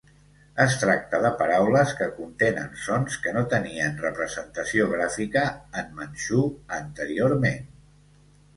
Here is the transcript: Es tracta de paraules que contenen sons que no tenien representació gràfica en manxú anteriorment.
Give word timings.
Es 0.63 0.75
tracta 0.83 1.19
de 1.25 1.29
paraules 1.41 1.91
que 1.99 2.07
contenen 2.15 2.71
sons 2.87 3.19
que 3.27 3.35
no 3.37 3.45
tenien 3.53 4.01
representació 4.07 4.89
gràfica 4.97 5.47
en 5.83 5.95
manxú 6.01 6.43
anteriorment. 6.83 7.73